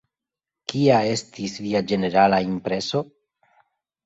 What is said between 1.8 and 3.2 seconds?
ĝenerala impreso?